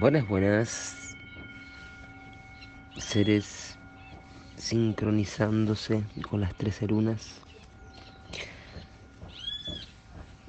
Buenas, 0.00 0.26
buenas. 0.26 1.14
Seres 2.96 3.76
sincronizándose 4.56 6.04
con 6.26 6.40
las 6.40 6.54
tres 6.54 6.80
lunas. 6.80 7.42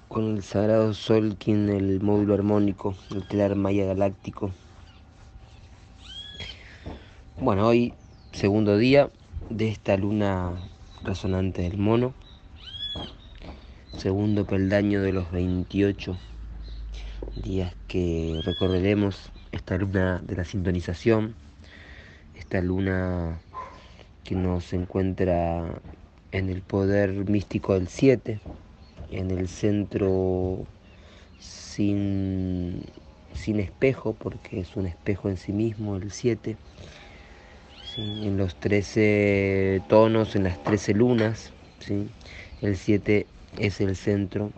Con 0.07 0.37
el 0.37 0.41
sagrado 0.41 0.93
Solkin, 0.93 1.67
el 1.67 1.99
módulo 1.99 2.33
armónico, 2.33 2.95
el 3.13 3.27
telar 3.27 3.57
maya 3.57 3.83
galáctico. 3.83 4.51
Bueno, 7.37 7.67
hoy, 7.67 7.93
segundo 8.31 8.77
día 8.77 9.09
de 9.49 9.67
esta 9.67 9.97
luna 9.97 10.53
resonante 11.03 11.63
del 11.63 11.77
mono. 11.77 12.13
Segundo 13.97 14.45
peldaño 14.47 15.01
de 15.01 15.11
los 15.11 15.29
28 15.29 16.15
días 17.43 17.75
que 17.89 18.39
recorreremos 18.45 19.29
esta 19.51 19.77
luna 19.77 20.21
de 20.25 20.35
la 20.35 20.45
sintonización, 20.45 21.35
esta 22.37 22.61
luna 22.61 23.39
que 24.23 24.35
nos 24.35 24.73
encuentra 24.73 25.81
en 26.31 26.49
el 26.49 26.61
poder 26.61 27.11
místico 27.29 27.73
del 27.73 27.87
7, 27.87 28.39
en 29.11 29.31
el 29.31 29.47
centro 29.47 30.65
sin, 31.39 32.83
sin 33.33 33.59
espejo, 33.59 34.13
porque 34.13 34.59
es 34.59 34.75
un 34.75 34.87
espejo 34.87 35.29
en 35.29 35.37
sí 35.37 35.51
mismo, 35.51 35.95
el 35.95 36.11
7, 36.11 36.55
en 37.97 38.37
los 38.37 38.55
13 38.55 39.81
tonos, 39.89 40.35
en 40.35 40.43
las 40.43 40.63
13 40.63 40.93
lunas, 40.93 41.51
el 42.61 42.77
7 42.77 43.27
es 43.57 43.81
el 43.81 43.95
centro 43.95 44.51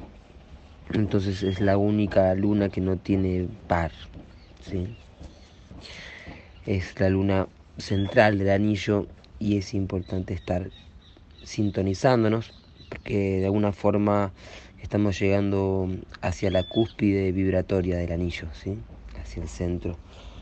entonces 0.93 1.41
es 1.43 1.59
la 1.59 1.77
única 1.77 2.33
luna 2.35 2.69
que 2.69 2.81
no 2.81 2.97
tiene 2.97 3.47
par. 3.67 3.91
¿Sí? 4.69 4.87
Es 6.65 6.99
la 6.99 7.09
luna 7.09 7.47
central 7.77 8.37
del 8.37 8.49
anillo 8.49 9.07
y 9.39 9.57
es 9.57 9.73
importante 9.73 10.33
estar 10.33 10.69
sintonizándonos 11.43 12.53
porque 12.89 13.39
de 13.39 13.45
alguna 13.45 13.71
forma 13.71 14.31
estamos 14.81 15.19
llegando 15.19 15.89
hacia 16.21 16.51
la 16.51 16.63
cúspide 16.63 17.31
vibratoria 17.31 17.97
del 17.97 18.11
anillo, 18.11 18.47
¿sí? 18.53 18.77
hacia 19.19 19.41
el 19.41 19.49
centro, 19.49 19.97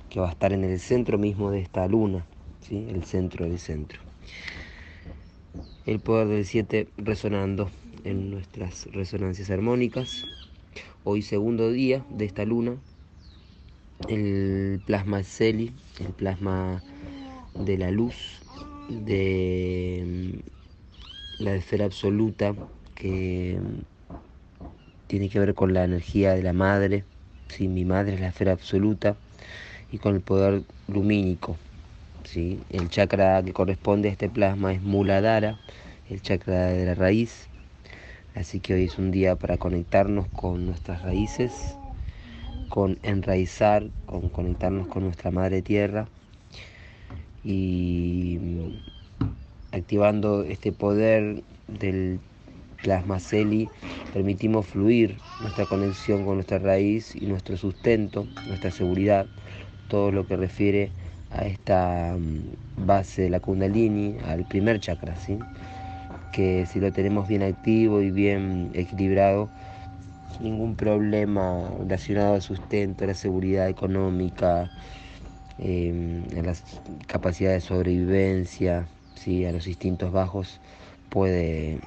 que 0.10 0.20
va 0.20 0.28
a 0.28 0.32
estar 0.32 0.52
en 0.52 0.64
el 0.64 0.80
centro 0.80 1.18
mismo 1.18 1.52
de 1.52 1.62
esta 1.62 1.88
luna, 1.88 2.26
¿sí? 2.62 2.86
el 2.90 3.04
centro 3.06 3.46
del 3.46 3.60
centro. 3.60 4.00
El 5.86 6.00
poder 6.00 6.28
del 6.28 6.46
7 6.46 6.88
resonando 6.98 7.72
en 8.04 8.30
nuestras 8.30 8.88
resonancias 8.92 9.50
armónicas. 9.50 10.26
Hoy 11.04 11.22
segundo 11.22 11.72
día 11.72 12.06
de 12.12 12.26
esta 12.26 12.46
luna, 12.46 12.76
el 14.08 14.82
plasma 14.86 15.24
Celi, 15.24 15.74
el 16.00 16.14
plasma 16.14 16.82
de 17.56 17.78
la 17.78 17.92
luz, 17.92 18.42
de 18.90 20.42
mm, 21.40 21.44
la 21.44 21.56
esfera 21.56 21.86
absoluta 21.86 22.54
que 22.96 23.60
mm, 23.60 23.82
tiene 25.08 25.30
que 25.30 25.40
ver 25.40 25.54
con 25.54 25.74
la 25.74 25.84
energía 25.84 26.34
de 26.34 26.44
la 26.44 26.54
madre, 26.54 27.04
¿sí? 27.50 27.68
mi 27.68 27.86
madre 27.86 28.16
es 28.16 28.22
la 28.22 28.28
esfera 28.28 28.52
absoluta, 28.52 29.16
y 29.92 29.98
con 29.98 30.16
el 30.16 30.22
poder 30.22 30.64
lumínico. 30.88 31.58
¿sí? 32.24 32.60
El 32.70 32.90
chakra 32.90 33.44
que 33.44 33.54
corresponde 33.54 34.10
a 34.10 34.12
este 34.12 34.30
plasma 34.30 34.74
es 34.74 34.82
Muladhara, 34.82 35.58
el 36.10 36.22
chakra 36.22 36.68
de 36.68 36.86
la 36.86 36.96
raíz, 36.96 37.50
Así 38.36 38.62
que 38.62 38.74
hoy 38.74 38.86
es 38.86 38.98
un 38.98 39.12
día 39.12 39.36
para 39.36 39.58
conectarnos 39.58 40.28
con 40.30 40.66
nuestras 40.66 41.02
raíces, 41.02 41.76
con 42.72 42.98
enraizar, 43.04 43.84
con 44.06 44.30
conectarnos 44.30 44.88
con 44.88 45.04
nuestra 45.04 45.30
madre 45.30 45.62
tierra 45.62 46.08
y 47.44 48.38
mm, 48.40 49.76
activando 49.76 50.44
este 50.44 50.72
poder 50.72 51.44
del 51.68 52.20
plasma 52.82 53.20
celi 53.20 53.70
permitimos 54.14 54.66
fluir 54.66 55.18
nuestra 55.42 55.66
conexión 55.66 56.24
con 56.24 56.36
nuestra 56.36 56.60
raíz 56.60 57.14
y 57.14 57.26
nuestro 57.26 57.58
sustento, 57.58 58.26
nuestra 58.48 58.72
seguridad, 58.72 59.26
todo 59.90 60.14
lo 60.14 60.26
que 60.26 60.38
refiere 60.38 60.92
a 61.30 61.46
esta 61.46 62.16
mm, 62.18 62.86
base 62.88 63.24
de 63.24 63.30
la 63.30 63.42
kundalini, 63.42 64.16
al 64.26 64.46
primer 64.46 64.80
chakra, 64.80 65.14
¿sí? 65.18 65.38
que 66.32 66.66
si 66.66 66.80
lo 66.80 66.94
tenemos 66.94 67.28
bien 67.28 67.44
activo 67.44 68.02
y 68.02 68.12
bien 68.12 68.72
equilibrado, 68.74 69.50
ningún 70.40 70.76
problema 70.76 71.70
relacionado 71.80 72.36
al 72.36 72.42
sustento, 72.42 73.04
a 73.04 73.08
la 73.08 73.14
seguridad 73.14 73.70
económica, 73.70 74.72
em, 75.58 76.24
a 76.38 76.42
las 76.42 76.64
capacidades 77.08 77.64
de 77.64 77.68
sobrevivencia, 77.68 78.88
¿sí? 79.16 79.46
a 79.46 79.52
los 79.52 79.68
instintos 79.68 80.12
bajos, 80.12 80.60
puede 81.10 81.80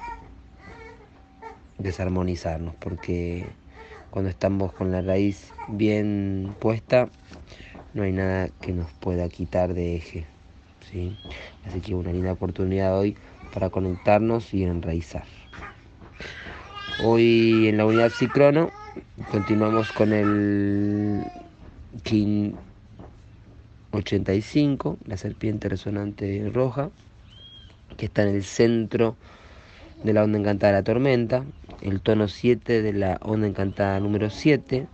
desarmonizarnos, 1.77 2.75
porque 2.75 3.45
cuando 4.11 4.29
estamos 4.29 4.71
con 4.73 4.91
la 4.91 5.01
raíz 5.01 5.51
bien 5.67 6.55
puesta, 6.59 7.09
no 7.93 8.03
hay 8.03 8.11
nada 8.11 8.49
que 8.61 8.71
nos 8.71 8.91
pueda 8.93 9.27
quitar 9.29 9.73
de 9.73 9.95
eje. 9.95 10.25
¿sí? 10.91 11.15
Así 11.65 11.81
que 11.81 11.95
una 11.95 12.11
linda 12.11 12.33
oportunidad 12.33 12.97
hoy 12.97 13.17
para 13.53 13.69
conectarnos 13.69 14.53
y 14.53 14.63
enraizar. 14.63 15.44
Hoy 17.03 17.67
en 17.67 17.75
la 17.75 17.85
unidad 17.85 18.09
Cicrono 18.09 18.71
continuamos 19.29 19.91
con 19.91 20.13
el 20.13 21.25
King 22.03 22.53
85, 23.91 24.97
la 25.05 25.17
serpiente 25.17 25.67
resonante 25.67 26.49
roja, 26.53 26.91
que 27.97 28.05
está 28.05 28.23
en 28.23 28.35
el 28.35 28.45
centro 28.45 29.17
de 30.05 30.13
la 30.13 30.23
onda 30.23 30.39
encantada 30.39 30.71
de 30.71 30.79
la 30.79 30.83
tormenta, 30.85 31.43
el 31.81 31.99
tono 31.99 32.29
7 32.29 32.81
de 32.81 32.93
la 32.93 33.19
onda 33.21 33.47
encantada 33.47 33.99
número 33.99 34.29
7, 34.29 34.87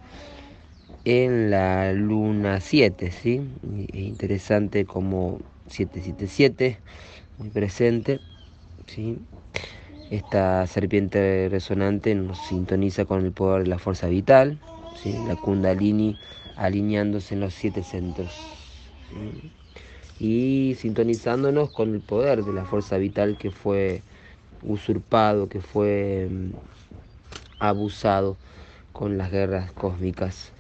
en 1.05 1.51
la 1.51 1.93
luna 1.93 2.61
7, 2.61 3.11
¿sí? 3.11 3.41
Es 3.93 4.01
interesante 4.01 4.85
como 4.85 5.39
777, 5.67 6.79
muy 7.37 7.49
presente. 7.49 8.19
¿sí? 8.87 9.19
Esta 10.11 10.67
serpiente 10.67 11.47
resonante 11.49 12.13
nos 12.15 12.37
sintoniza 12.37 13.05
con 13.05 13.23
el 13.25 13.31
poder 13.31 13.63
de 13.63 13.69
la 13.69 13.79
fuerza 13.79 14.07
vital, 14.07 14.59
la 15.25 15.37
kundalini 15.37 16.17
alineándose 16.57 17.33
en 17.33 17.39
los 17.39 17.53
siete 17.53 17.81
centros. 17.81 18.29
Y 20.19 20.75
sintonizándonos 20.77 21.69
con 21.69 21.93
el 21.93 22.01
poder 22.01 22.43
de 22.43 22.51
la 22.51 22.65
fuerza 22.65 22.97
vital 22.97 23.37
que 23.37 23.51
fue 23.51 24.01
usurpado, 24.63 25.47
que 25.47 25.61
fue 25.61 26.27
mm, 26.29 26.49
abusado 27.59 28.35
con 28.91 29.17
las 29.17 29.31
guerras 29.31 29.71
cósmicas 29.71 30.51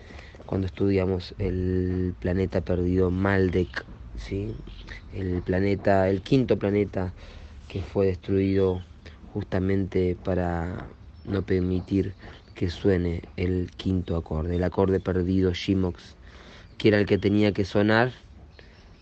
cuando 0.45 0.67
estudiamos 0.67 1.35
el 1.39 2.15
planeta 2.21 2.61
perdido 2.61 3.11
Maldek, 3.11 3.83
¿sí? 4.17 4.55
el 5.13 5.41
planeta, 5.41 6.07
el 6.07 6.21
quinto 6.21 6.57
planeta 6.57 7.11
que 7.67 7.81
fue 7.81 8.05
destruido 8.05 8.81
justamente 9.33 10.17
para 10.23 10.87
no 11.25 11.41
permitir 11.43 12.13
que 12.55 12.69
suene 12.69 13.21
el 13.37 13.71
quinto 13.71 14.15
acorde, 14.15 14.55
el 14.55 14.63
acorde 14.63 14.99
perdido 14.99 15.53
Shimox, 15.53 16.15
que 16.77 16.89
era 16.89 16.99
el 16.99 17.05
que 17.05 17.17
tenía 17.17 17.51
que 17.53 17.65
sonar 17.65 18.11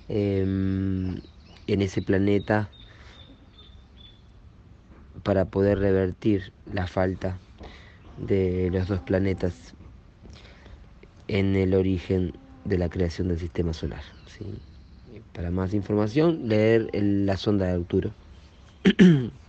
em, 0.07 1.17
en 1.67 1.81
ese 1.81 2.01
planeta 2.01 2.69
para 5.23 5.45
poder 5.45 5.79
revertir 5.79 6.51
la 6.73 6.87
falta 6.87 7.37
de 8.17 8.69
los 8.71 8.87
dos 8.87 8.99
planetas 9.01 9.73
en 11.27 11.55
el 11.55 11.73
origen 11.73 12.33
de 12.65 12.77
la 12.77 12.89
creación 12.89 13.27
del 13.27 13.39
sistema 13.39 13.73
solar. 13.73 14.01
Para 15.33 15.51
más 15.51 15.73
información, 15.73 16.47
leer 16.47 16.89
la 16.93 17.37
sonda 17.37 17.65
de 17.65 17.73
Arturo. 17.73 18.11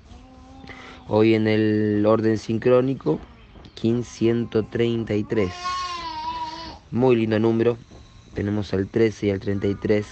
Hoy 1.13 1.35
en 1.35 1.49
el 1.49 2.07
orden 2.07 2.39
sincrónico, 2.39 3.19
1533. 3.83 5.51
Muy 6.93 7.17
lindo 7.17 7.41
número. 7.41 7.77
Tenemos 8.33 8.73
al 8.75 8.87
13 8.87 9.27
y 9.27 9.31
al 9.31 9.41
33. 9.41 10.07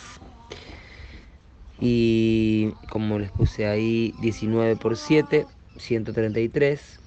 Y 1.78 2.72
como 2.90 3.20
les 3.20 3.30
puse 3.30 3.68
ahí, 3.68 4.12
19 4.22 4.74
por 4.74 4.96
7, 4.96 5.46
133. 5.76 6.98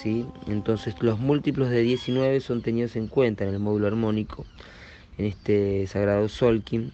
¿sí? 0.00 0.26
Entonces 0.46 0.94
los 1.00 1.18
múltiplos 1.18 1.70
de 1.70 1.82
19 1.82 2.38
son 2.38 2.62
tenidos 2.62 2.94
en 2.94 3.08
cuenta 3.08 3.42
en 3.42 3.50
el 3.52 3.58
módulo 3.58 3.88
armónico, 3.88 4.46
en 5.18 5.26
este 5.26 5.88
sagrado 5.88 6.28
Solkin, 6.28 6.92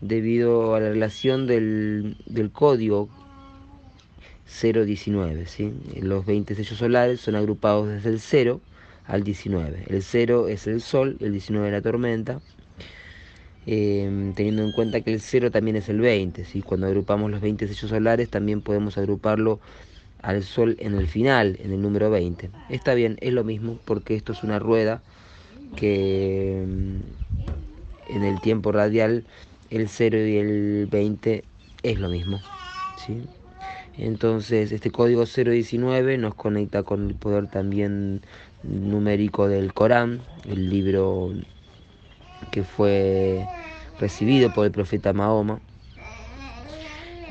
debido 0.00 0.74
a 0.74 0.80
la 0.80 0.88
relación 0.88 1.46
del, 1.46 2.16
del 2.24 2.50
código 2.50 3.10
019. 4.46 5.46
¿sí? 5.46 5.72
Los 6.00 6.24
20 6.24 6.54
sellos 6.54 6.78
solares 6.78 7.20
son 7.20 7.34
agrupados 7.36 7.88
desde 7.88 8.10
el 8.10 8.20
0 8.20 8.60
al 9.06 9.22
19. 9.22 9.84
El 9.88 10.02
0 10.02 10.48
es 10.48 10.66
el 10.66 10.80
Sol, 10.80 11.16
el 11.20 11.32
19 11.32 11.70
la 11.70 11.82
tormenta. 11.82 12.40
Em, 13.68 14.32
teniendo 14.34 14.62
en 14.62 14.70
cuenta 14.70 15.00
que 15.00 15.12
el 15.12 15.20
0 15.20 15.50
también 15.50 15.76
es 15.76 15.88
el 15.88 16.00
20. 16.00 16.44
¿sí? 16.44 16.62
Cuando 16.62 16.86
agrupamos 16.86 17.30
los 17.30 17.40
20 17.40 17.66
sellos 17.66 17.90
solares 17.90 18.28
también 18.28 18.60
podemos 18.60 18.96
agruparlo 18.96 19.60
al 20.22 20.42
Sol 20.44 20.76
en 20.78 20.94
el 20.94 21.08
final, 21.08 21.58
en 21.62 21.72
el 21.72 21.82
número 21.82 22.10
20. 22.10 22.50
Está 22.68 22.94
bien, 22.94 23.16
es 23.20 23.32
lo 23.32 23.44
mismo 23.44 23.78
porque 23.84 24.14
esto 24.14 24.32
es 24.32 24.42
una 24.42 24.58
rueda 24.58 25.02
que 25.74 26.62
em, 26.62 27.00
en 28.08 28.24
el 28.24 28.40
tiempo 28.40 28.70
radial 28.70 29.24
el 29.70 29.88
0 29.88 30.18
y 30.26 30.36
el 30.36 30.86
20 30.90 31.44
es 31.82 31.98
lo 31.98 32.08
mismo. 32.08 32.40
¿sí? 33.04 33.22
Entonces 33.98 34.72
este 34.72 34.90
código 34.90 35.24
019 35.24 36.18
nos 36.18 36.34
conecta 36.34 36.82
con 36.82 37.08
el 37.08 37.14
poder 37.14 37.48
también 37.48 38.20
numérico 38.62 39.48
del 39.48 39.72
Corán, 39.72 40.20
el 40.46 40.68
libro 40.68 41.32
que 42.50 42.62
fue 42.62 43.46
recibido 43.98 44.52
por 44.52 44.66
el 44.66 44.72
profeta 44.72 45.12
Mahoma. 45.12 45.60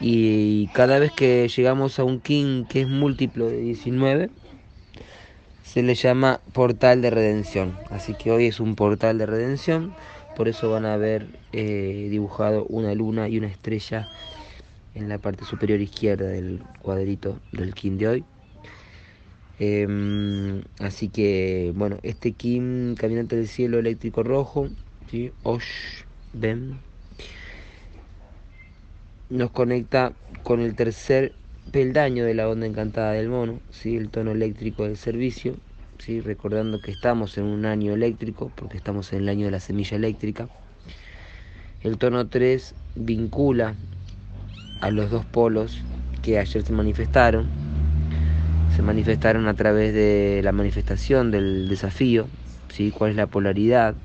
Y 0.02 0.68
cada 0.74 1.00
vez 1.00 1.12
que 1.12 1.48
llegamos 1.48 2.00
a 2.00 2.04
un 2.04 2.20
king 2.20 2.66
que 2.66 2.82
es 2.82 2.88
múltiplo 2.88 3.48
de 3.48 3.58
19, 3.58 4.30
se 5.64 5.84
le 5.84 5.96
llama 5.96 6.42
portal 6.52 7.02
de 7.02 7.12
redención. 7.12 7.78
Así 7.92 8.14
que 8.16 8.32
hoy 8.32 8.48
es 8.48 8.60
un 8.60 8.76
portal 8.76 9.18
de 9.20 9.26
redención, 9.26 9.94
por 10.36 10.48
eso 10.48 10.70
van 10.72 10.86
a 10.86 10.98
ver 10.98 11.28
eh, 11.54 12.08
dibujado 12.10 12.66
una 12.66 12.94
luna 12.94 13.30
y 13.30 13.38
una 13.38 13.48
estrella 13.48 14.10
en 14.96 15.10
la 15.10 15.20
parte 15.20 15.46
superior 15.46 15.80
izquierda 15.82 16.28
del 16.28 16.62
cuadrito 16.82 17.40
del 17.52 17.74
king 17.74 17.98
de 17.98 18.08
hoy. 18.08 18.24
Em, 19.60 20.64
así 20.80 21.10
que, 21.10 21.72
bueno, 21.76 21.98
este 22.04 22.32
Kim, 22.34 22.96
caminante 22.96 23.36
del 23.36 23.48
cielo 23.48 23.80
eléctrico 23.80 24.24
rojo, 24.24 24.70
¿sí? 25.10 25.32
Osh, 25.44 26.04
Ben, 26.34 26.80
nos 29.30 29.52
conecta 29.52 30.14
con 30.44 30.60
el 30.60 30.76
tercer 30.76 31.34
peldaño 31.72 32.26
de 32.26 32.34
la 32.34 32.50
onda 32.50 32.66
encantada 32.66 33.14
del 33.14 33.30
mono, 33.30 33.60
¿sí? 33.72 33.96
el 33.96 34.10
tono 34.10 34.32
eléctrico 34.32 34.84
del 34.84 34.98
servicio, 34.98 35.56
¿sí? 35.98 36.20
recordando 36.22 36.82
que 36.82 36.92
estamos 36.92 37.38
en 37.38 37.46
un 37.46 37.66
año 37.66 37.94
eléctrico, 37.94 38.52
porque 38.56 38.78
estamos 38.78 39.14
en 39.14 39.20
el 39.20 39.30
año 39.30 39.46
de 39.46 39.52
la 39.52 39.60
semilla 39.60 39.98
eléctrica. 39.98 40.50
El 41.82 41.98
tono 41.98 42.28
3 42.28 42.76
vincula 42.96 43.76
a 44.81 44.92
los 44.92 45.10
dos 45.10 45.25
polos 45.25 45.81
que 46.22 46.39
ayer 46.39 46.63
se 46.63 46.74
manifestaron, 46.74 47.48
se 48.75 48.81
manifestaron 48.81 49.48
a 49.48 49.54
través 49.54 49.94
de 49.94 50.42
la 50.44 50.51
manifestación 50.51 51.31
del 51.31 51.69
desafío, 51.69 52.27
¿sí? 52.69 52.92
cuál 52.92 53.12
es 53.12 53.16
la 53.16 53.27
polaridad 53.27 53.95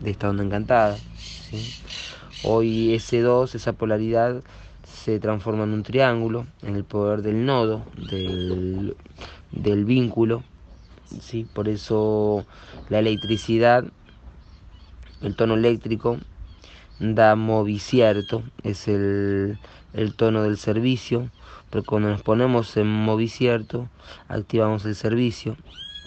de 0.00 0.10
esta 0.10 0.28
onda 0.28 0.44
encantada. 0.44 0.96
Hoy 2.44 2.94
ese 2.94 3.20
2, 3.20 3.54
esa 3.54 3.72
polaridad, 3.72 4.42
se 4.84 5.18
transforma 5.18 5.64
en 5.64 5.70
un 5.70 5.82
triángulo, 5.82 6.46
en 6.62 6.76
el 6.76 6.84
poder 6.84 7.22
del 7.22 7.46
nodo, 7.46 7.84
del, 7.96 8.96
del 9.50 9.84
vínculo. 9.84 10.42
¿sí? 11.20 11.46
Por 11.52 11.68
eso 11.68 12.44
la 12.88 12.98
electricidad, 12.98 13.84
el 15.22 15.36
tono 15.36 15.54
eléctrico, 15.54 16.18
da 16.98 17.34
movicierto, 17.34 18.42
es 18.62 18.88
el, 18.88 19.58
el 19.94 20.14
tono 20.14 20.42
del 20.42 20.56
servicio, 20.56 21.30
pero 21.70 21.84
cuando 21.84 22.10
nos 22.10 22.22
ponemos 22.22 22.76
en 22.76 22.86
movicierto, 22.86 23.88
activamos 24.28 24.84
el 24.84 24.94
servicio, 24.94 25.56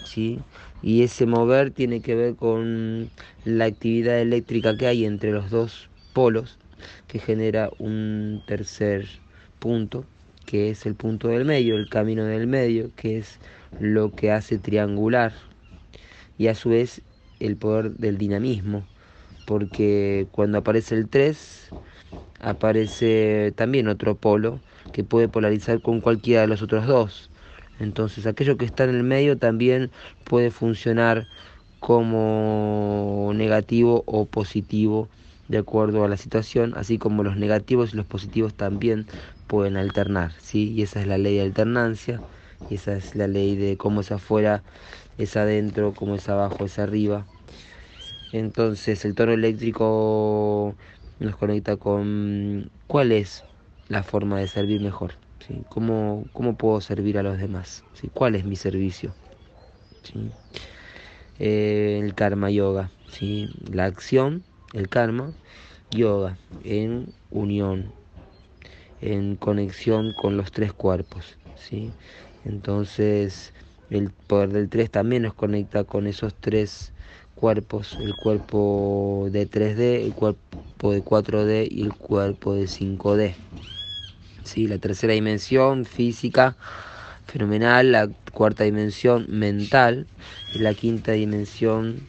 ¿sí? 0.04 0.40
Y 0.82 1.02
ese 1.02 1.26
mover 1.26 1.70
tiene 1.70 2.00
que 2.00 2.14
ver 2.14 2.36
con 2.36 3.10
la 3.44 3.64
actividad 3.64 4.20
eléctrica 4.20 4.76
que 4.76 4.86
hay 4.86 5.04
entre 5.04 5.32
los 5.32 5.50
dos 5.50 5.88
polos, 6.12 6.58
que 7.08 7.18
genera 7.18 7.70
un 7.78 8.42
tercer 8.46 9.08
punto, 9.58 10.04
que 10.44 10.70
es 10.70 10.86
el 10.86 10.94
punto 10.94 11.28
del 11.28 11.44
medio, 11.44 11.76
el 11.76 11.88
camino 11.88 12.24
del 12.24 12.46
medio, 12.46 12.90
que 12.94 13.18
es 13.18 13.40
lo 13.80 14.14
que 14.14 14.30
hace 14.30 14.58
triangular, 14.58 15.32
y 16.38 16.46
a 16.48 16.54
su 16.54 16.70
vez 16.70 17.02
el 17.40 17.56
poder 17.56 17.92
del 17.92 18.18
dinamismo, 18.18 18.86
porque 19.46 20.26
cuando 20.30 20.58
aparece 20.58 20.94
el 20.94 21.08
3, 21.08 21.70
aparece 22.40 23.52
también 23.56 23.88
otro 23.88 24.16
polo 24.16 24.60
que 24.92 25.04
puede 25.04 25.28
polarizar 25.28 25.80
con 25.80 26.00
cualquiera 26.00 26.42
de 26.42 26.48
los 26.48 26.62
otros 26.62 26.86
dos. 26.86 27.30
Entonces 27.78 28.26
aquello 28.26 28.56
que 28.56 28.64
está 28.64 28.84
en 28.84 28.90
el 28.90 29.02
medio 29.02 29.38
también 29.38 29.90
puede 30.24 30.50
funcionar 30.50 31.26
como 31.80 33.32
negativo 33.34 34.02
o 34.06 34.26
positivo 34.26 35.08
de 35.48 35.58
acuerdo 35.58 36.04
a 36.04 36.08
la 36.08 36.16
situación, 36.16 36.72
así 36.76 36.98
como 36.98 37.22
los 37.22 37.36
negativos 37.36 37.92
y 37.92 37.96
los 37.96 38.06
positivos 38.06 38.54
también 38.54 39.06
pueden 39.46 39.76
alternar, 39.76 40.32
¿sí? 40.40 40.72
Y 40.72 40.82
esa 40.82 41.00
es 41.00 41.06
la 41.06 41.18
ley 41.18 41.36
de 41.36 41.42
alternancia, 41.42 42.22
y 42.68 42.74
esa 42.76 42.94
es 42.96 43.14
la 43.14 43.28
ley 43.28 43.54
de 43.56 43.76
cómo 43.76 44.00
es 44.00 44.10
afuera, 44.10 44.64
es 45.18 45.36
adentro, 45.36 45.94
cómo 45.94 46.16
es 46.16 46.28
abajo, 46.28 46.64
es 46.64 46.78
arriba. 46.78 47.26
Entonces 48.32 49.04
el 49.04 49.14
tono 49.14 49.32
eléctrico 49.32 50.74
nos 51.18 51.36
conecta 51.36 51.76
con 51.76 52.70
cuál 52.86 53.12
es 53.12 53.44
la 53.88 54.02
forma 54.02 54.38
de 54.38 54.48
servir 54.48 54.80
mejor. 54.80 55.14
¿sí? 55.46 55.62
¿Cómo, 55.68 56.24
¿Cómo, 56.32 56.56
puedo 56.56 56.80
servir 56.80 57.18
a 57.18 57.22
los 57.22 57.38
demás? 57.38 57.84
¿sí? 57.94 58.10
¿Cuál 58.12 58.34
es 58.34 58.44
mi 58.44 58.56
servicio? 58.56 59.14
Eh, 61.38 62.00
el 62.02 62.14
karma 62.14 62.50
yoga, 62.50 62.90
¿sí? 63.08 63.48
la 63.70 63.84
acción, 63.84 64.44
el 64.72 64.88
karma, 64.88 65.32
yoga, 65.90 66.38
en 66.64 67.12
unión, 67.30 67.92
en 69.00 69.36
conexión 69.36 70.12
con 70.12 70.36
los 70.36 70.52
tres 70.52 70.72
cuerpos. 70.72 71.36
¿sí? 71.56 71.90
Entonces, 72.44 73.52
el 73.90 74.10
poder 74.10 74.50
del 74.50 74.68
tres 74.68 74.90
también 74.90 75.22
nos 75.22 75.34
conecta 75.34 75.84
con 75.84 76.06
esos 76.06 76.34
tres 76.34 76.92
cuerpos, 77.34 77.96
el 78.00 78.14
cuerpo 78.16 79.28
de 79.30 79.48
3D, 79.48 80.06
el 80.06 80.12
cuerpo 80.14 80.45
de 80.78 81.02
4D 81.02 81.68
y 81.70 81.82
el 81.82 81.94
cuerpo 81.94 82.54
de 82.54 82.64
5D. 82.64 83.34
¿sí? 84.44 84.66
La 84.66 84.78
tercera 84.78 85.14
dimensión 85.14 85.84
física, 85.84 86.56
fenomenal, 87.26 87.92
la 87.92 88.08
cuarta 88.32 88.64
dimensión 88.64 89.26
mental 89.28 90.06
y 90.54 90.58
la 90.58 90.74
quinta 90.74 91.12
dimensión 91.12 92.00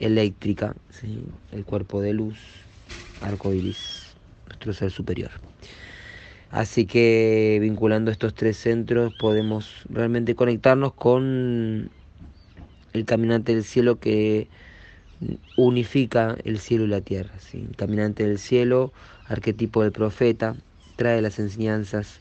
eléctrica, 0.00 0.74
¿sí? 0.90 1.22
el 1.52 1.64
cuerpo 1.64 2.00
de 2.00 2.14
luz, 2.14 2.38
arco 3.20 3.52
iris, 3.52 4.14
nuestro 4.46 4.72
ser 4.72 4.90
superior. 4.90 5.30
Así 6.50 6.86
que 6.86 7.58
vinculando 7.60 8.10
estos 8.10 8.34
tres 8.34 8.56
centros 8.56 9.12
podemos 9.14 9.82
realmente 9.90 10.34
conectarnos 10.34 10.94
con 10.94 11.90
el 12.92 13.04
caminante 13.04 13.54
del 13.54 13.64
cielo 13.64 13.98
que 13.98 14.48
unifica 15.56 16.36
el 16.44 16.58
cielo 16.58 16.84
y 16.84 16.88
la 16.88 17.00
tierra. 17.00 17.38
¿sí? 17.40 17.66
Caminante 17.76 18.26
del 18.26 18.38
cielo, 18.38 18.92
arquetipo 19.26 19.82
del 19.82 19.92
profeta, 19.92 20.56
trae 20.96 21.22
las 21.22 21.38
enseñanzas 21.38 22.20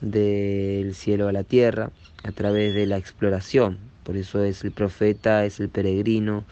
del 0.00 0.94
cielo 0.94 1.28
a 1.28 1.32
la 1.32 1.44
tierra 1.44 1.90
a 2.24 2.32
través 2.32 2.74
de 2.74 2.86
la 2.86 2.98
exploración. 2.98 3.78
Por 4.04 4.16
eso 4.16 4.42
es 4.42 4.64
el 4.64 4.72
profeta, 4.72 5.44
es 5.44 5.60
el 5.60 5.68
peregrino, 5.68 6.44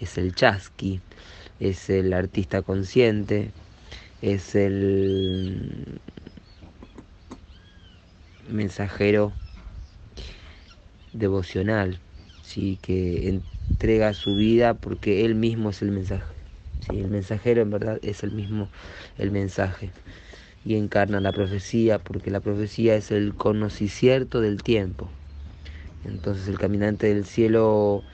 es 0.00 0.18
el 0.18 0.34
chasqui, 0.34 1.00
es 1.60 1.90
el 1.90 2.12
artista 2.12 2.62
consciente, 2.62 3.50
es 4.20 4.54
el 4.54 6.00
mensajero 8.48 9.32
devocional, 11.12 11.98
¿sí? 12.42 12.78
que 12.80 13.40
entrega 13.82 14.14
su 14.14 14.36
vida 14.36 14.74
porque 14.74 15.24
él 15.24 15.34
mismo 15.34 15.70
es 15.70 15.82
el 15.82 15.90
mensaje. 15.90 16.32
El 16.88 17.08
mensajero 17.08 17.62
en 17.62 17.70
verdad 17.70 17.98
es 18.02 18.22
el 18.22 18.30
mismo 18.30 18.68
el 19.18 19.32
mensaje 19.32 19.90
y 20.64 20.76
encarna 20.76 21.18
la 21.18 21.32
profecía, 21.32 21.98
porque 21.98 22.30
la 22.30 22.38
profecía 22.38 22.94
es 22.94 23.10
el 23.10 23.34
conocicierto 23.34 24.40
del 24.40 24.62
tiempo. 24.62 25.08
Entonces 26.04 26.46
el 26.46 26.60
caminante 26.60 27.12
del 27.12 27.24
cielo, 27.24 28.04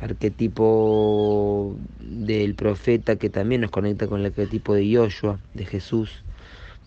arquetipo 0.00 1.76
del 2.00 2.54
profeta 2.54 3.16
que 3.16 3.28
también 3.28 3.60
nos 3.60 3.70
conecta 3.70 4.06
con 4.06 4.20
el 4.20 4.26
arquetipo 4.26 4.72
de 4.74 4.88
Yoshua, 4.88 5.38
de 5.52 5.66
Jesús, 5.66 6.22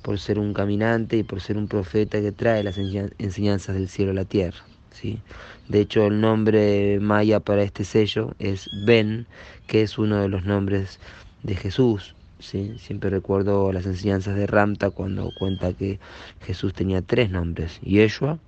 por 0.02 0.18
ser 0.18 0.40
un 0.40 0.56
caminante 0.56 1.18
y 1.18 1.24
por 1.24 1.40
ser 1.40 1.56
un 1.56 1.68
profeta 1.68 2.20
que 2.20 2.32
trae 2.32 2.64
las 2.64 2.80
enseñanzas 2.80 3.76
del 3.76 3.90
cielo 3.90 4.10
a 4.10 4.16
la 4.16 4.26
tierra. 4.26 4.66
¿Sí? 4.98 5.20
De 5.68 5.82
hecho, 5.82 6.08
el 6.08 6.22
nombre 6.22 7.00
maya 7.00 7.40
para 7.40 7.64
este 7.64 7.84
sello 7.84 8.34
es 8.40 8.70
Ben, 8.86 9.28
que 9.68 9.82
es 9.82 9.98
uno 9.98 10.18
de 10.18 10.30
los 10.30 10.46
nombres 10.46 11.00
de 11.44 11.56
Jesús. 11.56 12.16
¿sí? 12.40 12.76
Siempre 12.80 13.10
recuerdo 13.10 13.72
las 13.72 13.86
enseñanzas 13.86 14.36
de 14.36 14.48
Ramta 14.48 14.90
cuando 14.90 15.32
cuenta 15.38 15.74
que 15.74 16.00
Jesús 16.46 16.74
tenía 16.74 17.02
tres 17.02 17.30
nombres, 17.30 17.80
Yeshua, 17.82 18.40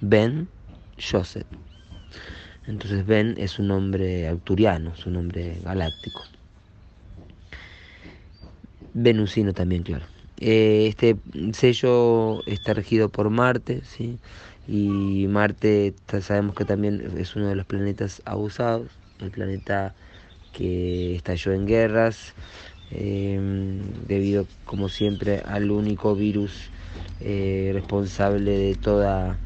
Ben, 0.00 0.48
Joseph. 0.98 1.46
Entonces 2.66 3.06
Ben 3.06 3.34
es 3.38 3.58
un 3.58 3.68
nombre 3.68 4.28
arturiano, 4.28 4.92
es 4.96 5.06
un 5.06 5.14
nombre 5.14 5.58
galáctico. 5.64 6.22
venusino 9.02 9.52
también, 9.52 9.82
claro. 9.82 10.04
Eh, 10.40 10.86
este 10.88 11.16
sello 11.52 12.44
está 12.46 12.74
regido 12.74 13.08
por 13.08 13.30
Marte, 13.30 13.82
¿sí? 13.84 14.18
Y 14.68 15.26
Marte 15.28 15.94
sabemos 16.20 16.54
que 16.54 16.66
también 16.66 17.14
es 17.18 17.34
uno 17.36 17.48
de 17.48 17.56
los 17.56 17.64
planetas 17.66 18.22
abusados, 18.26 18.90
el 19.18 19.30
planeta 19.30 19.94
que 20.52 21.16
estalló 21.16 21.52
en 21.52 21.66
guerras, 21.66 22.34
em, 22.90 23.80
debido 24.06 24.46
como 24.64 24.88
siempre 24.90 25.42
al 25.46 25.70
único 25.70 26.14
virus 26.14 26.70
eh, 27.20 27.70
responsable 27.72 28.52
de 28.58 28.74
toda 28.76 29.38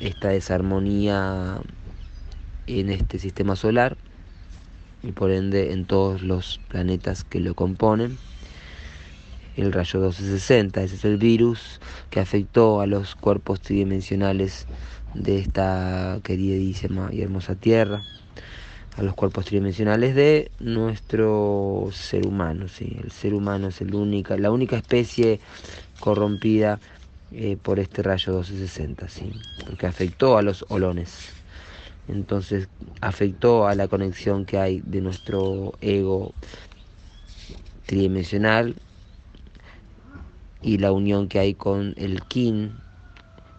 esta 0.00 0.30
desarmonía 0.30 1.60
en 2.66 2.90
este 2.90 3.18
sistema 3.18 3.56
solar 3.56 3.98
y 5.02 5.12
por 5.12 5.30
ende 5.30 5.72
en 5.72 5.86
todos 5.86 6.22
los 6.22 6.58
planetas 6.68 7.24
que 7.24 7.40
lo 7.40 7.54
componen. 7.54 8.18
El 9.56 9.72
rayo 9.72 10.00
1260, 10.00 10.82
ese 10.82 10.96
es 10.96 11.04
el 11.04 11.16
virus 11.16 11.80
que 12.10 12.18
afectó 12.18 12.80
a 12.80 12.86
los 12.86 13.14
cuerpos 13.14 13.60
tridimensionales 13.60 14.66
de 15.14 15.38
esta 15.38 16.18
queridísima 16.24 17.10
y 17.12 17.22
hermosa 17.22 17.54
Tierra, 17.54 18.02
a 18.96 19.02
los 19.02 19.14
cuerpos 19.14 19.44
tridimensionales 19.44 20.16
de 20.16 20.50
nuestro 20.58 21.88
ser 21.92 22.26
humano. 22.26 22.66
¿sí? 22.66 22.96
El 23.00 23.12
ser 23.12 23.32
humano 23.32 23.68
es 23.68 23.80
la 23.80 24.50
única 24.50 24.76
especie 24.76 25.38
corrompida 26.00 26.80
eh, 27.30 27.56
por 27.62 27.78
este 27.78 28.02
rayo 28.02 28.32
1260, 28.32 29.08
¿sí? 29.08 29.30
porque 29.64 29.86
afectó 29.86 30.36
a 30.36 30.42
los 30.42 30.64
olones. 30.68 31.32
Entonces 32.08 32.68
afectó 33.00 33.68
a 33.68 33.76
la 33.76 33.86
conexión 33.86 34.46
que 34.46 34.58
hay 34.58 34.82
de 34.84 35.00
nuestro 35.00 35.74
ego 35.80 36.32
tridimensional 37.86 38.74
y 40.64 40.78
la 40.78 40.92
unión 40.92 41.28
que 41.28 41.38
hay 41.38 41.54
con 41.54 41.94
el 41.96 42.22
kin, 42.22 42.72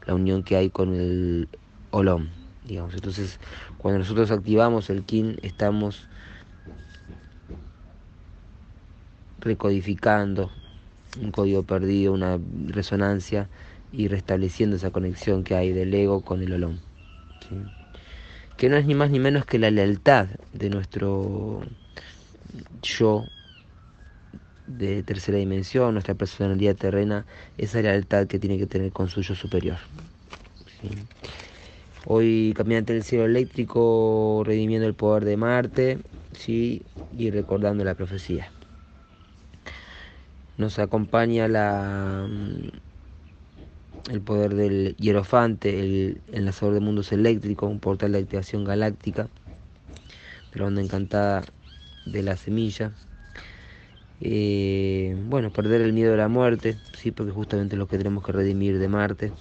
la 0.06 0.16
unión 0.16 0.44
que 0.44 0.58
hay 0.58 0.70
con 0.70 0.94
el 0.94 1.48
olón, 1.92 2.30
digamos. 2.68 2.94
Entonces, 2.96 3.40
cuando 3.78 4.00
nosotros 4.00 4.32
activamos 4.32 4.90
el 4.90 5.04
kin, 5.04 5.38
estamos 5.44 6.08
recodificando 9.40 10.50
un 11.22 11.32
código 11.32 11.64
perdido, 11.64 12.12
una 12.12 12.40
resonancia 12.68 13.48
y 13.94 14.08
restableciendo 14.08 14.76
esa 14.76 14.92
conexión 14.92 15.44
que 15.44 15.56
hay 15.56 15.72
del 15.72 15.94
ego 15.94 16.22
con 16.22 16.42
el 16.42 16.52
olón 16.52 16.80
que 18.58 18.70
no 18.70 18.78
es 18.78 18.86
ni 18.86 18.96
más 18.96 19.10
ni 19.10 19.20
menos 19.20 19.46
que 19.46 19.60
la 19.60 19.72
lealtad 19.72 20.28
de 20.54 20.70
nuestro 20.70 21.62
yo 22.82 23.26
de 24.68 25.04
tercera 25.04 25.38
dimensión, 25.38 25.94
nuestra 25.94 26.16
personalidad 26.16 26.76
terrena, 26.76 27.26
esa 27.58 27.82
lealtad 27.82 28.28
que 28.28 28.40
tiene 28.40 28.58
que 28.58 28.66
tener 28.66 28.92
con 28.92 29.10
su 29.10 29.22
yo 29.22 29.36
superior. 29.36 29.78
Hoy 32.06 32.54
caminante 32.56 32.94
del 32.94 33.04
cielo 33.04 33.26
eléctrico, 33.26 34.44
redimiendo 34.46 34.88
el 34.88 34.94
poder 34.94 35.26
de 35.26 35.38
Marte, 35.38 36.00
¿sí? 36.38 36.84
y 37.18 37.32
recordando 37.32 37.84
la 37.84 37.96
profecía. 37.96 38.52
Nos 40.58 40.80
acompaña 40.80 41.48
la 41.48 42.28
el 44.10 44.22
poder 44.22 44.54
del 44.54 44.96
hierofante, 44.98 45.80
el 45.80 46.22
enlazador 46.32 46.76
de 46.76 46.80
mundos 46.80 47.12
eléctricos, 47.12 47.70
un 47.70 47.80
portal 47.80 48.12
de 48.12 48.20
activación 48.20 48.64
galáctica, 48.64 49.28
de 50.54 50.60
la 50.60 50.68
onda 50.68 50.82
encantada 50.82 51.44
de 52.06 52.22
la 52.22 52.38
semilla. 52.38 52.92
Eh, 54.22 55.16
bueno, 55.28 55.52
perder 55.52 55.82
el 55.82 55.94
miedo 55.94 56.14
a 56.14 56.18
la 56.18 56.28
muerte, 56.28 56.78
sí, 56.94 57.12
porque 57.12 57.32
justamente 57.32 57.76
es 57.76 57.80
lo 57.80 57.88
que 57.88 57.98
tenemos 57.98 58.24
que 58.24 58.32
redimir 58.32 58.80
de 58.80 58.88
Marte 58.88 59.34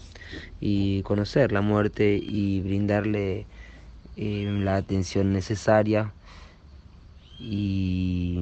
y 0.61 1.03
conocer 1.03 1.53
la 1.53 1.61
muerte 1.61 2.19
y 2.21 2.61
brindarle 2.61 3.47
eh, 4.17 4.61
la 4.63 4.77
atención 4.77 5.33
necesaria 5.33 6.13
y 7.41 8.41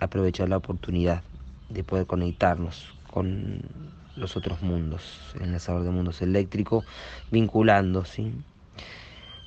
aprovechar 0.00 0.48
la 0.48 0.56
oportunidad 0.56 1.22
de 1.68 1.84
poder 1.84 2.06
conectarnos 2.06 2.92
con 3.10 3.62
los 4.16 4.36
otros 4.36 4.62
mundos, 4.62 5.32
el 5.34 5.42
enlazador 5.42 5.84
de 5.84 5.90
mundos 5.90 6.20
eléctrico, 6.22 6.84
vinculando. 7.30 8.04
¿sí? 8.04 8.32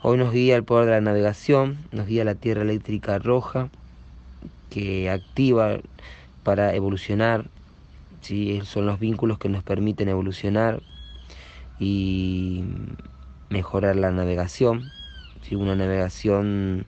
Hoy 0.02 0.18
nos 0.18 0.34
guía 0.34 0.56
el 0.56 0.64
poder 0.64 0.86
de 0.86 0.92
la 0.92 1.02
navegación, 1.02 1.78
nos 1.92 2.08
guía 2.08 2.26
la 2.26 2.36
Tierra 2.36 2.62
Eléctrica 2.62 3.20
Roja, 3.20 3.70
que 4.74 5.12
activa 5.12 5.78
para 6.42 6.74
evolucionar, 6.74 7.46
¿sí? 8.22 8.60
son 8.64 8.88
los 8.88 9.00
vínculos 9.00 9.38
que 9.38 9.48
nos 9.48 9.64
permiten 9.64 10.10
evolucionar 10.10 10.82
y 11.80 12.64
mejorar 13.50 13.96
la 13.98 14.10
navegación, 14.10 14.90
¿sí? 15.44 15.54
una 15.54 15.76
navegación 15.76 16.88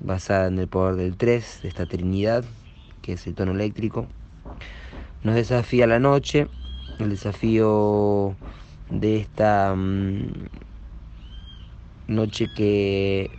basada 0.00 0.48
en 0.48 0.58
el 0.58 0.66
poder 0.66 0.96
del 0.96 1.16
3, 1.16 1.60
de 1.62 1.68
esta 1.68 1.86
Trinidad, 1.86 2.44
que 3.00 3.12
es 3.12 3.24
el 3.28 3.36
tono 3.36 3.52
eléctrico. 3.52 4.08
Nos 5.22 5.36
desafía 5.36 5.86
la 5.86 6.00
noche, 6.00 6.48
el 6.98 7.10
desafío 7.10 8.34
de 8.90 9.18
esta 9.18 9.72
mm, 9.76 10.32
noche 12.08 12.48
que 12.52 13.30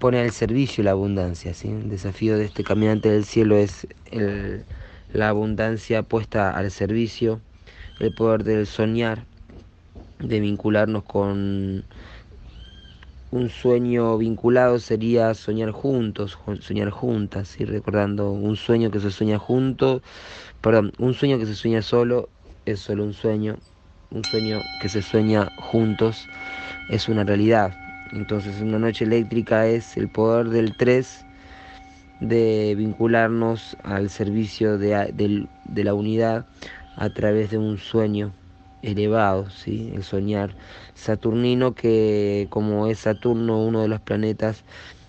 pone 0.00 0.18
al 0.18 0.32
servicio 0.32 0.82
la 0.82 0.90
abundancia. 0.92 1.54
¿sí? 1.54 1.68
El 1.68 1.88
desafío 1.88 2.36
de 2.36 2.46
este 2.46 2.64
caminante 2.64 3.10
del 3.10 3.24
cielo 3.24 3.56
es 3.56 3.86
la 5.12 5.28
abundancia 5.28 6.02
puesta 6.02 6.50
al 6.56 6.70
servicio, 6.72 7.40
el 8.00 8.12
poder 8.12 8.42
del 8.42 8.66
soñar, 8.66 9.24
de 10.18 10.40
vincularnos 10.40 11.04
con 11.04 11.84
un 13.30 13.48
sueño 13.48 14.18
vinculado 14.18 14.78
sería 14.80 15.34
soñar 15.34 15.70
juntos, 15.70 16.36
soñar 16.60 16.90
juntas, 16.90 17.60
y 17.60 17.64
recordando 17.64 18.32
un 18.32 18.56
sueño 18.56 18.90
que 18.90 19.00
se 19.00 19.10
sueña 19.10 19.38
junto, 19.38 20.02
perdón, 20.60 20.92
un 20.98 21.14
sueño 21.14 21.38
que 21.38 21.46
se 21.46 21.54
sueña 21.54 21.80
solo 21.80 22.28
es 22.66 22.80
solo 22.80 23.04
un 23.04 23.14
sueño, 23.14 23.56
un 24.10 24.24
sueño 24.24 24.60
que 24.82 24.88
se 24.88 25.02
sueña 25.02 25.48
juntos 25.56 26.26
es 26.88 27.08
una 27.08 27.22
realidad. 27.24 27.89
Entonces 28.12 28.60
una 28.60 28.78
noche 28.78 29.04
eléctrica 29.04 29.66
es 29.66 29.96
el 29.96 30.08
poder 30.08 30.48
del 30.48 30.76
3 30.76 31.24
de 32.20 32.74
vincularnos 32.76 33.76
al 33.82 34.10
servicio 34.10 34.78
de, 34.78 35.46
de 35.64 35.84
la 35.84 35.94
unidad 35.94 36.46
a 36.96 37.10
través 37.10 37.50
de 37.50 37.58
un 37.58 37.78
sueño 37.78 38.32
elevado, 38.82 39.50
¿sí? 39.50 39.92
el 39.94 40.02
soñar 40.02 40.54
saturnino 40.94 41.74
que 41.74 42.46
como 42.50 42.86
es 42.86 43.00
Saturno 43.00 43.62
uno 43.62 43.82
de 43.82 43.88
los 43.88 44.00
planetas 44.00 44.64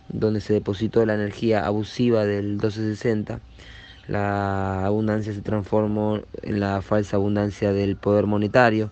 donde 0.10 0.42
se 0.42 0.54
depositó 0.54 1.06
la 1.06 1.16
energía 1.16 1.66
abusiva 1.66 2.26
del 2.26 2.52
1260, 2.52 3.40
la 4.08 4.86
abundancia 4.86 5.34
se 5.34 5.42
transformó 5.42 6.20
en 6.42 6.60
la 6.60 6.82
falsa 6.82 7.16
abundancia 7.16 7.72
del 7.72 7.96
poder 7.96 8.26
monetario. 8.26 8.92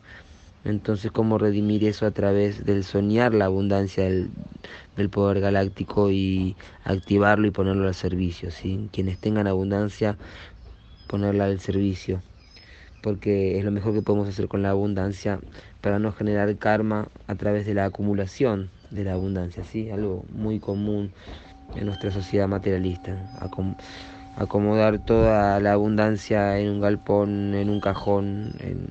Entonces, 0.66 1.12
¿cómo 1.12 1.38
redimir 1.38 1.86
eso 1.86 2.06
a 2.06 2.12
través 2.12 2.66
del 2.66 2.84
soñar 2.84 3.34
la 3.34 3.46
abundancia 3.46 4.04
del, 4.04 4.30
poder 5.10 5.39
galáctico 5.39 6.12
y 6.12 6.56
activarlo 6.84 7.48
y 7.48 7.51
ponerlo 7.51 7.88
al 7.88 7.96
servicio? 7.96 8.51
¿sí? 8.51 8.89
Quienes 8.92 9.20
tengan 9.20 9.48
abundancia, 9.48 10.18
ponerla 11.08 11.46
al 11.46 11.60
servicio 11.60 12.22
porque 13.01 13.58
es 13.58 13.66
lo 13.66 13.72
mejor 13.72 13.94
que 13.94 14.01
podemos 14.01 14.28
hacer 14.28 14.48
con 14.48 14.62
la 14.62 14.72
abundancia 14.72 15.39
para 15.82 16.00
no 16.00 16.12
generar 16.12 16.56
karma 16.58 17.08
a 17.28 17.36
través 17.36 17.66
de 17.66 17.74
la 17.74 17.86
acumulación 17.86 18.70
de 18.92 19.04
la 19.04 19.13
abundancia, 19.13 19.63
¿sí? 19.63 19.89
Algo 19.89 20.25
muy 20.32 20.60
común 20.60 21.12
en 21.75 21.86
nuestra 21.86 22.12
sociedad 22.12 22.48
materialista, 22.48 23.16
acomodar 24.36 25.00
toda 25.00 25.60
la 25.60 25.74
abundancia 25.74 26.60
en 26.60 26.70
un 26.70 26.82
galpón, 26.82 27.54
en 27.54 27.70
un 27.70 27.80
cajón, 27.80 28.56
en, 28.60 28.89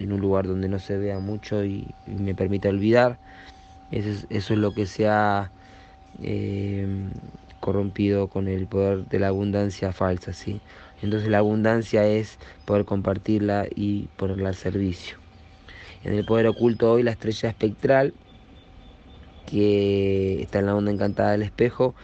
un 0.00 0.20
lugar 0.20 0.46
donde 0.46 0.68
no 0.68 0.78
se 0.78 0.96
vea 0.98 1.18
mucho 1.18 1.64
y, 1.64 1.94
me 2.06 2.34
permita 2.34 2.68
olvidar. 2.68 3.18
Eso 3.90 4.08
es, 4.10 4.26
eso 4.30 4.54
es 4.54 4.58
lo 4.58 4.74
que 4.74 4.86
se 4.86 5.08
ha 5.08 5.50
eh, 6.22 6.86
corrompido 7.60 8.28
con 8.28 8.48
el 8.48 8.66
poder 8.66 9.06
de 9.06 9.18
la 9.18 9.28
abundancia 9.28 9.92
falsa, 9.92 10.32
¿sí? 10.32 10.60
Entonces 11.02 11.28
la 11.28 11.38
abundancia 11.38 12.06
es 12.06 12.38
poder 12.64 12.84
compartirla 12.84 13.66
y 13.74 14.08
ponerla 14.16 14.48
al 14.48 14.54
servicio. 14.54 15.18
En 16.04 16.14
el 16.14 16.24
poder 16.24 16.46
oculto 16.46 16.92
hoy 16.92 17.02
la 17.02 17.10
estrella 17.10 17.48
espectral, 17.48 18.14
que 19.46 20.42
está 20.42 20.60
en 20.60 20.66
la 20.66 20.74
onda 20.74 20.90
encantada 20.90 21.32
del 21.32 21.42
espejo, 21.42 21.94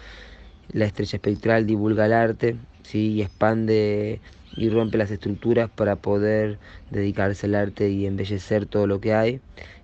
la 0.72 0.86
estrella 0.86 1.16
espectral 1.16 1.66
divulga 1.66 2.06
el 2.06 2.12
arte 2.12 2.56
¿sí? 2.82 3.12
y 3.12 3.22
expande 3.22 4.20
y 4.56 4.68
rompe 4.68 4.98
las 4.98 5.10
estructuras 5.10 5.70
para 5.70 5.96
poder 5.96 6.58
dedicarse 6.90 7.46
al 7.46 7.54
arte 7.54 7.90
y 7.90 8.06
embellecer 8.06 8.66
todo 8.66 8.86
lo 8.86 9.00
que 9.00 9.14
hay 9.14 9.40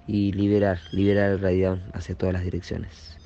y 0.06 0.32
liberar, 0.32 0.80
liberar 0.92 1.30
el 1.32 1.40
radión 1.40 1.82
hacia 1.92 2.14
todas 2.14 2.32
las 2.32 2.44
direcciones. 2.44 3.16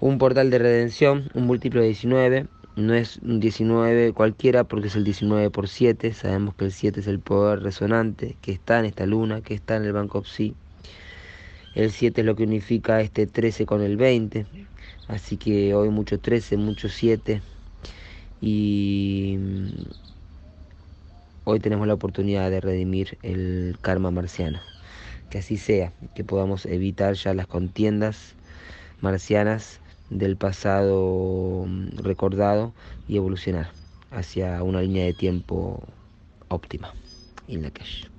Un 0.00 0.18
portal 0.18 0.50
de 0.50 0.58
redención, 0.58 1.30
un 1.34 1.46
múltiplo 1.46 1.80
de 1.80 1.88
19, 1.88 2.46
no 2.76 2.94
es 2.94 3.18
un 3.18 3.40
19 3.40 4.12
cualquiera 4.12 4.64
porque 4.64 4.88
es 4.88 4.96
el 4.96 5.04
19 5.04 5.50
por 5.50 5.68
7. 5.68 6.12
Sabemos 6.12 6.54
que 6.54 6.64
el 6.64 6.72
7 6.72 7.00
es 7.00 7.06
el 7.06 7.18
poder 7.18 7.60
resonante 7.62 8.36
que 8.40 8.52
está 8.52 8.78
en 8.78 8.86
esta 8.86 9.06
luna, 9.06 9.42
que 9.42 9.54
está 9.54 9.76
en 9.76 9.84
el 9.84 9.92
Banco 9.92 10.24
Psi. 10.24 10.54
El 11.74 11.90
7 11.90 12.22
es 12.22 12.26
lo 12.26 12.36
que 12.36 12.44
unifica 12.44 13.00
este 13.00 13.26
13 13.26 13.66
con 13.66 13.82
el 13.82 13.96
20. 13.96 14.46
Así 15.08 15.36
que 15.36 15.74
hoy 15.74 15.90
mucho 15.90 16.18
13, 16.18 16.56
mucho 16.56 16.88
7. 16.88 17.42
Y 18.40 19.38
hoy 21.44 21.60
tenemos 21.60 21.86
la 21.86 21.94
oportunidad 21.94 22.50
de 22.50 22.60
redimir 22.60 23.18
el 23.22 23.76
karma 23.80 24.10
marciano. 24.10 24.60
Que 25.30 25.38
así 25.38 25.56
sea, 25.56 25.92
que 26.14 26.24
podamos 26.24 26.66
evitar 26.66 27.14
ya 27.14 27.34
las 27.34 27.46
contiendas 27.46 28.34
marcianas 29.00 29.80
del 30.10 30.36
pasado 30.36 31.64
mm, 31.66 31.98
recordado 31.98 32.74
y 33.06 33.16
evolucionar 33.16 33.70
hacia 34.10 34.62
una 34.62 34.82
línea 34.82 35.04
de 35.04 35.14
tiempo 35.14 35.82
óptima. 36.48 36.92
In 37.46 37.62
la 37.62 37.70
calle. 37.70 38.09